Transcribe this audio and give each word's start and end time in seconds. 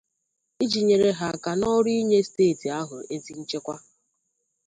iji 0.63 0.79
nyere 0.87 1.09
ha 1.19 1.27
aka 1.35 1.51
n'ọrụ 1.59 1.91
inye 2.01 2.19
steeti 2.29 2.67
ahụ 2.79 2.97
ezi 3.13 3.31
nchekwa. 3.39 3.75